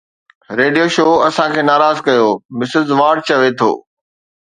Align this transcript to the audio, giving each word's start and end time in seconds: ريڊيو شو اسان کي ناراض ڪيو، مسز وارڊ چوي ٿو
ريڊيو 0.59 0.85
شو 0.95 1.05
اسان 1.27 1.49
کي 1.55 1.61
ناراض 1.71 1.97
ڪيو، 2.07 2.27
مسز 2.57 2.87
وارڊ 2.99 3.17
چوي 3.29 3.51
ٿو 3.59 3.71